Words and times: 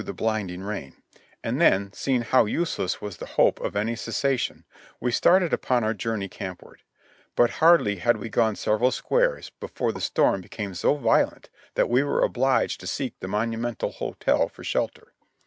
THE 0.03 0.13
BATTLE 0.13 0.29
OF 0.29 0.33
SEVEN 0.33 0.47
PINES 0.65 0.93
1 1.43 1.55
29 2.23 2.47
useless 2.47 3.01
was 3.03 3.17
the 3.17 3.27
hope 3.37 3.59
of 3.59 3.75
any 3.75 3.95
cessation, 3.95 4.63
we 4.99 5.11
started 5.11 5.53
upon 5.53 5.83
our 5.83 5.93
jour 5.93 6.17
ney 6.17 6.27
campward; 6.27 6.81
but 7.35 7.51
hardly 7.61 7.97
had 7.97 8.17
we 8.17 8.27
gone 8.27 8.55
several 8.55 8.89
squares 8.89 9.51
before 9.59 9.91
the 9.91 10.01
storm 10.01 10.41
became 10.41 10.73
so 10.73 10.95
violent 10.95 11.51
that 11.75 11.87
we 11.87 12.01
were 12.01 12.23
obliged 12.23 12.79
to 12.79 12.87
seek 12.87 13.13
the 13.19 13.27
Monumental 13.27 13.91
Hotel 13.91 14.49
for 14.49 14.63
shelter. 14.63 15.13